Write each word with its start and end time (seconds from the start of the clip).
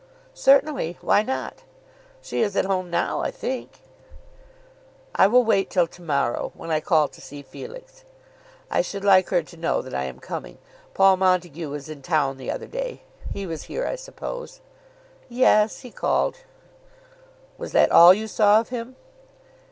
"Certainly; 0.33 0.97
why 1.01 1.21
not? 1.21 1.61
She 2.23 2.41
is 2.41 2.55
at 2.55 2.65
home 2.65 2.89
now, 2.89 3.19
I 3.19 3.29
think." 3.29 3.81
"I 5.13 5.27
will 5.27 5.43
wait 5.43 5.69
till 5.69 5.85
to 5.85 6.01
morrow, 6.01 6.51
when 6.55 6.71
I 6.71 6.79
call 6.79 7.07
to 7.09 7.21
see 7.21 7.43
Felix. 7.43 8.03
I 8.71 8.81
should 8.81 9.03
like 9.05 9.29
her 9.29 9.43
to 9.43 9.57
know 9.57 9.79
that 9.83 9.93
I 9.93 10.05
am 10.05 10.19
coming. 10.19 10.57
Paul 10.95 11.17
Montague 11.17 11.69
was 11.69 11.87
in 11.87 12.01
town 12.01 12.37
the 12.37 12.49
other 12.49 12.65
day. 12.65 13.03
He 13.31 13.45
was 13.45 13.65
here, 13.65 13.85
I 13.85 13.95
suppose?" 13.95 14.59
"Yes; 15.29 15.81
he 15.81 15.91
called." 15.91 16.37
"Was 17.59 17.71
that 17.73 17.91
all 17.91 18.11
you 18.11 18.25
saw 18.25 18.59
of 18.59 18.69
him?" 18.69 18.95